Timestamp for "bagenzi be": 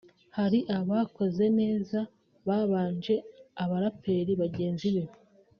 4.41-5.03